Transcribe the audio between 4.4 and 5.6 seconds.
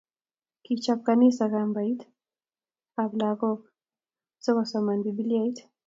so kosoman bibiliait